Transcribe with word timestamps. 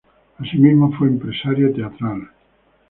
Asimismo, 0.39 0.91
fue 0.93 1.09
empresario 1.09 1.71
teatral. 1.75 2.31